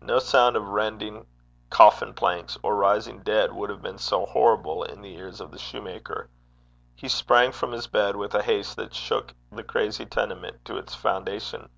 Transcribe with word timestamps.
No 0.00 0.18
sound 0.18 0.56
of 0.56 0.66
rending 0.70 1.24
coffin 1.70 2.12
planks 2.12 2.58
or 2.64 2.74
rising 2.74 3.22
dead 3.22 3.52
would 3.52 3.70
have 3.70 3.80
been 3.80 3.96
so 3.96 4.26
horrible 4.26 4.82
in 4.82 5.02
the 5.02 5.14
ears 5.14 5.40
of 5.40 5.52
the 5.52 5.56
soutar. 5.56 6.28
He 6.96 7.06
sprang 7.06 7.52
from 7.52 7.70
his 7.70 7.86
bed 7.86 8.16
with 8.16 8.34
a 8.34 8.42
haste 8.42 8.74
that 8.74 8.92
shook 8.92 9.34
the 9.52 9.62
crazy 9.62 10.04
tenement 10.04 10.64
to 10.64 10.78
its 10.78 10.96
foundation. 10.96 11.68